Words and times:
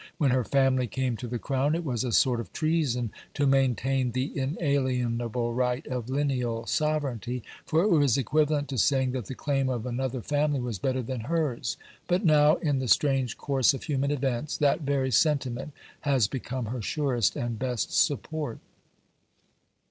When 0.17 0.31
her 0.31 0.43
family 0.43 0.87
came 0.87 1.15
to 1.17 1.27
the 1.27 1.37
Crown 1.37 1.75
it 1.75 1.85
was 1.85 2.03
a 2.03 2.11
sort 2.11 2.39
of 2.39 2.51
treason 2.53 3.11
to 3.35 3.45
maintain 3.45 4.13
the 4.13 4.35
inalienable 4.35 5.53
right 5.53 5.85
of 5.85 6.09
lineal 6.09 6.65
sovereignty, 6.65 7.43
for 7.67 7.83
it 7.83 7.89
was 7.89 8.17
equivalent 8.17 8.67
to 8.69 8.79
saying 8.79 9.11
that 9.11 9.25
the 9.27 9.35
claim 9.35 9.69
of 9.69 9.85
another 9.85 10.23
family 10.23 10.59
was 10.59 10.79
better 10.79 11.03
than 11.03 11.21
hers: 11.25 11.77
but 12.07 12.25
now, 12.25 12.55
in 12.55 12.79
the 12.79 12.87
strange 12.87 13.37
course 13.37 13.75
of 13.75 13.83
human 13.83 14.09
events, 14.09 14.57
that 14.57 14.81
very 14.81 15.11
sentiment 15.11 15.71
has 15.99 16.27
become 16.27 16.65
her 16.65 16.81
surest 16.81 17.35
and 17.35 17.59
best 17.59 17.93
support. 17.95 18.57